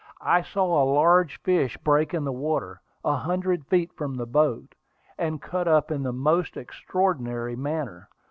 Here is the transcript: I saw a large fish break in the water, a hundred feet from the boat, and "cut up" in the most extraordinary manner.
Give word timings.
I 0.25 0.41
saw 0.41 0.81
a 0.81 0.91
large 0.91 1.39
fish 1.43 1.77
break 1.77 2.11
in 2.11 2.23
the 2.23 2.31
water, 2.31 2.81
a 3.05 3.17
hundred 3.17 3.67
feet 3.67 3.93
from 3.93 4.15
the 4.15 4.25
boat, 4.25 4.73
and 5.15 5.39
"cut 5.39 5.67
up" 5.67 5.91
in 5.91 6.01
the 6.01 6.11
most 6.11 6.57
extraordinary 6.57 7.55
manner. 7.55 8.09